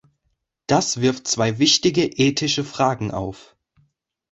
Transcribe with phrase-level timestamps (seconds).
[0.65, 3.55] Das wirft zwei wichtige ethische Fragen auf.